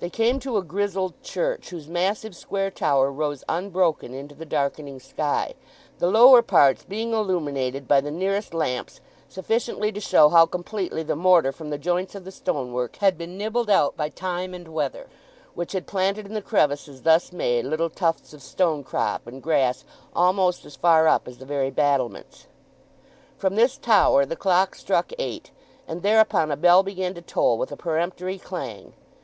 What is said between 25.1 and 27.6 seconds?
eight, and thereupon a bell began to toll